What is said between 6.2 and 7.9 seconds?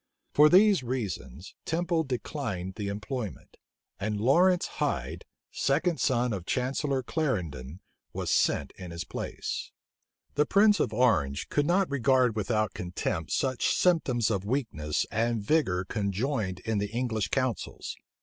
of Chancellor Clarendon,